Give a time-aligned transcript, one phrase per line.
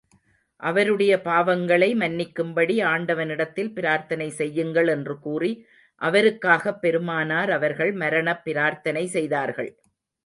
[0.55, 5.51] அவருடைய பாவங்களை மன்னிக்கும்படி ஆண்டவனிடத்தில் பிரார்த்தனை செய்யுங்கள் என்று கூறி,
[6.01, 9.71] அவருக்காகப் பெருமானார் அவர்கள் மரணப் பிரார்த்தனை செய்தார்கள்.